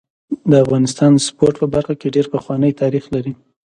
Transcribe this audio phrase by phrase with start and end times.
[0.49, 3.33] د افغانستان د سپورټ په برخه کي ډير پخوانی تاریخ لري.